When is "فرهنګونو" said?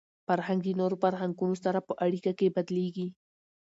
1.03-1.55